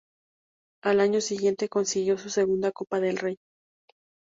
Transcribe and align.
Al 0.83 0.99
año 0.99 1.21
siguiente 1.21 1.69
consiguió 1.69 2.17
su 2.17 2.31
segunda 2.31 2.71
Copa 2.71 2.99
del 2.99 3.17
Rey. 3.19 3.37